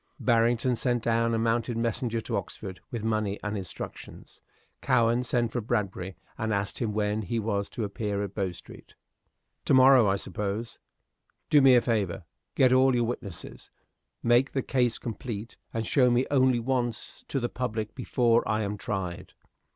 Barrington 0.19 0.75
sent 0.75 1.03
down 1.03 1.35
a 1.35 1.37
mounted 1.37 1.77
messenger 1.77 2.21
to 2.21 2.35
Oxford, 2.35 2.81
with 2.89 3.03
money 3.03 3.39
and 3.43 3.55
instructions. 3.55 4.41
Cowen 4.81 5.23
sent 5.23 5.51
for 5.51 5.61
Bradbury, 5.61 6.15
and 6.39 6.51
asked 6.51 6.79
him 6.79 6.91
when 6.91 7.21
he 7.21 7.37
was 7.37 7.69
to 7.69 7.83
appear 7.83 8.23
at 8.23 8.33
Bow 8.33 8.51
Street. 8.51 8.95
"To 9.65 9.75
morrow, 9.75 10.07
I 10.09 10.15
suppose." 10.15 10.79
"Do 11.51 11.61
me 11.61 11.75
a 11.75 11.81
favor. 11.81 12.23
Get 12.55 12.73
all 12.73 12.95
your 12.95 13.03
witnesses; 13.03 13.69
make 14.23 14.53
the 14.53 14.63
case 14.63 14.97
complete, 14.97 15.55
and 15.71 15.85
show 15.85 16.09
me 16.09 16.25
only 16.31 16.59
once 16.59 17.23
to 17.27 17.39
the 17.39 17.47
public 17.47 17.93
before 17.93 18.41
I 18.49 18.63
am 18.63 18.79
tried." 18.79 19.33